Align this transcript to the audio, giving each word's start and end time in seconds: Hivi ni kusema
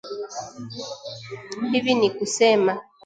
Hivi 1.71 1.93
ni 1.95 2.09
kusema 2.09 2.79